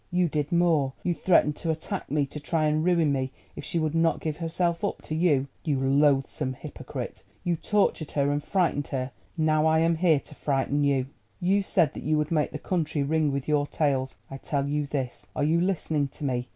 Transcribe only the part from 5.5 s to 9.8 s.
You loathsome hypocrite, you tortured her and frightened her; now I